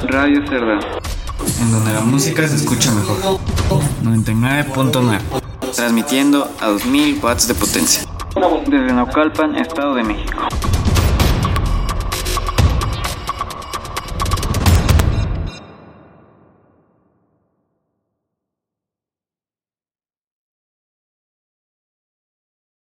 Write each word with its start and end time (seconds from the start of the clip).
Radio 0.00 0.46
Cerda. 0.46 0.80
En 1.60 1.72
donde 1.72 1.92
la 1.92 2.00
música 2.00 2.46
se 2.48 2.56
escucha 2.56 2.90
mejor. 2.92 3.38
99.9. 4.02 5.18
Transmitiendo 5.74 6.50
a 6.60 6.68
2000 6.68 7.20
watts 7.22 7.48
de 7.48 7.54
potencia. 7.54 8.02
Desde 8.66 8.92
Naucalpan, 8.92 9.56
Estado 9.56 9.94
de 9.94 10.04
México. 10.04 10.48